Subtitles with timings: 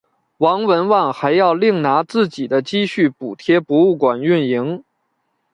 [0.39, 4.83] 王文旺还要另拿自己的积蓄补贴博物馆运营。